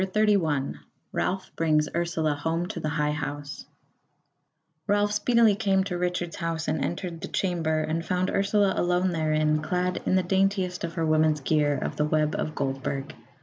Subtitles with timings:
[0.01, 0.79] CHAPTER 31
[1.11, 3.67] Ralph Brings Ursula Home to the High House
[4.87, 9.61] Ralph speedily came to Richard's house and entered the chamber, and found Ursula alone therein,
[9.61, 13.13] clad in the daintiest of her woman's gear of the web of Goldburg.